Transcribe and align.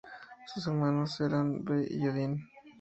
Sus 0.47 0.65
hermanos 0.65 1.21
eran 1.21 1.63
Ve 1.63 1.85
y 1.87 2.07
Odín. 2.07 2.49